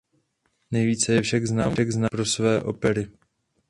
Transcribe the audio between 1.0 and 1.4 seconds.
je